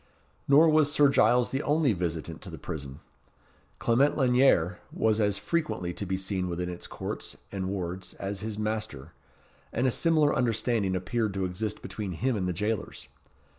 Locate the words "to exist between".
11.35-12.13